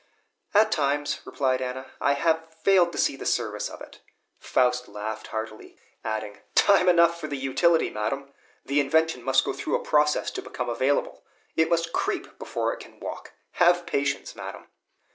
[0.55, 3.99] "At times," replied Anna, "I have failed to see the service of it."
[4.39, 8.33] Faust laughed heartily, adding, "Time enough for the utility, madam.
[8.65, 11.23] The invention must go through a process to become available;
[11.55, 13.33] it must creep before it can walk.
[13.61, 14.69] Have patience, madam!"